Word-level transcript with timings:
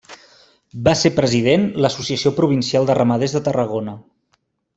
Va 0.87 0.93
ser 1.01 1.11
president 1.19 1.67
l’Associació 1.85 2.33
Provincial 2.39 2.89
de 2.91 2.97
Ramaders 3.01 3.37
de 3.37 3.43
Tarragona. 3.51 3.97